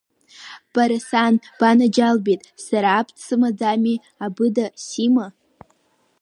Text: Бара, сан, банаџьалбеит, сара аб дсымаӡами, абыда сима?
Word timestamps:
Бара, 0.73 0.97
сан, 1.09 1.33
банаџьалбеит, 1.59 2.41
сара 2.65 2.89
аб 2.99 3.07
дсымаӡами, 3.15 4.03
абыда 4.25 4.65
сима? 4.85 5.27